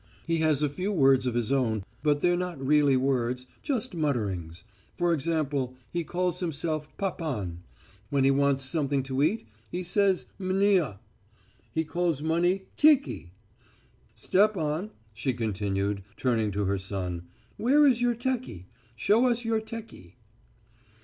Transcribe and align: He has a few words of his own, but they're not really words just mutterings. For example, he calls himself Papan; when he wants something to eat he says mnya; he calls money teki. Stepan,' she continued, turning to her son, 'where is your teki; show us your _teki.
He 0.25 0.37
has 0.39 0.63
a 0.63 0.67
few 0.67 0.91
words 0.91 1.27
of 1.27 1.35
his 1.35 1.51
own, 1.51 1.83
but 2.01 2.21
they're 2.21 2.35
not 2.35 2.59
really 2.59 2.97
words 2.97 3.45
just 3.61 3.93
mutterings. 3.95 4.63
For 4.95 5.13
example, 5.13 5.75
he 5.91 6.03
calls 6.03 6.39
himself 6.39 6.89
Papan; 6.97 7.59
when 8.09 8.23
he 8.23 8.31
wants 8.31 8.63
something 8.65 9.03
to 9.03 9.21
eat 9.21 9.47
he 9.69 9.83
says 9.83 10.25
mnya; 10.39 10.97
he 11.71 11.83
calls 11.83 12.23
money 12.23 12.63
teki. 12.77 13.29
Stepan,' 14.15 14.89
she 15.13 15.33
continued, 15.33 16.01
turning 16.17 16.49
to 16.49 16.65
her 16.65 16.79
son, 16.79 17.27
'where 17.57 17.85
is 17.85 18.01
your 18.01 18.15
teki; 18.15 18.65
show 18.95 19.27
us 19.27 19.45
your 19.45 19.61
_teki. 19.61 20.13